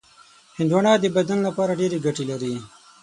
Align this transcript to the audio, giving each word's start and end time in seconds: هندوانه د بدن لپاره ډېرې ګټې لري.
هندوانه 0.57 0.91
د 0.99 1.05
بدن 1.15 1.39
لپاره 1.47 1.77
ډېرې 1.79 1.97
ګټې 2.05 2.23
لري. 2.31 2.53